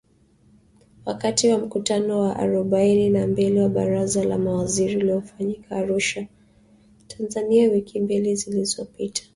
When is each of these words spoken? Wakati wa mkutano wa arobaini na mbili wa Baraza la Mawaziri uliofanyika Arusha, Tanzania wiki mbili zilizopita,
Wakati 1.05 1.49
wa 1.49 1.57
mkutano 1.57 2.19
wa 2.21 2.35
arobaini 2.35 3.09
na 3.09 3.27
mbili 3.27 3.59
wa 3.59 3.69
Baraza 3.69 4.23
la 4.23 4.37
Mawaziri 4.37 4.97
uliofanyika 4.97 5.75
Arusha, 5.75 6.27
Tanzania 7.07 7.69
wiki 7.71 7.99
mbili 7.99 8.35
zilizopita, 8.35 9.23